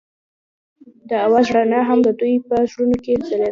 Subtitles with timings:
[1.09, 3.47] د اواز رڼا هم د دوی په زړونو کې ځلېده.